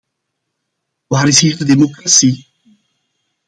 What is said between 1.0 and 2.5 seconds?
Waar is hier de democratie?